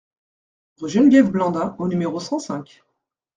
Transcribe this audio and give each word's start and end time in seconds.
Rue 0.77 0.89
Geneviève 0.89 1.29
Blandin 1.29 1.75
au 1.77 1.87
numéro 1.87 2.19
cent 2.19 2.39
cinq 2.39 2.81